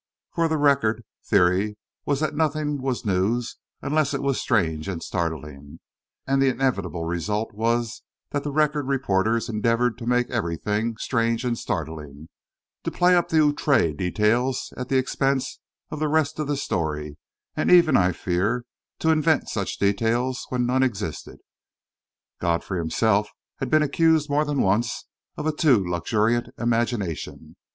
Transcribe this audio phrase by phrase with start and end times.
[0.33, 5.79] For the Record theory was that nothing was news unless it was strange and startling,
[6.25, 8.01] and the inevitable result was
[8.31, 12.29] that the Record reporters endeavoured to make everything strange and startling,
[12.83, 15.59] to play up the outré details at the expense
[15.91, 17.15] of the rest of the story,
[17.55, 18.65] and even, I fear,
[19.01, 21.37] to invent such details when none existed.
[22.39, 25.05] Godfrey himself had been accused more than once
[25.37, 27.55] of a too luxuriant imagination.